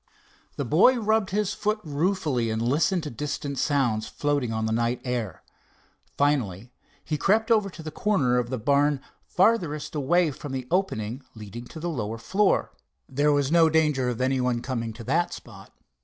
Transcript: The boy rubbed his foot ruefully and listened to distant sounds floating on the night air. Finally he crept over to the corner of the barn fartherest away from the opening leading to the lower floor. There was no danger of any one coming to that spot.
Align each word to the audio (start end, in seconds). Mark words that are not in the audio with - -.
The 0.55 0.65
boy 0.65 0.95
rubbed 0.97 1.29
his 1.29 1.53
foot 1.53 1.79
ruefully 1.83 2.49
and 2.49 2.59
listened 2.59 3.03
to 3.03 3.11
distant 3.11 3.59
sounds 3.59 4.07
floating 4.07 4.51
on 4.51 4.65
the 4.65 4.71
night 4.71 4.99
air. 5.05 5.43
Finally 6.17 6.71
he 7.05 7.19
crept 7.19 7.51
over 7.51 7.69
to 7.69 7.83
the 7.83 7.91
corner 7.91 8.39
of 8.39 8.49
the 8.49 8.57
barn 8.57 8.99
fartherest 9.27 9.93
away 9.93 10.31
from 10.31 10.53
the 10.53 10.65
opening 10.71 11.21
leading 11.35 11.65
to 11.65 11.79
the 11.79 11.87
lower 11.87 12.17
floor. 12.17 12.71
There 13.07 13.31
was 13.31 13.51
no 13.51 13.69
danger 13.69 14.09
of 14.09 14.21
any 14.21 14.41
one 14.41 14.63
coming 14.63 14.91
to 14.93 15.03
that 15.03 15.33
spot. 15.33 15.71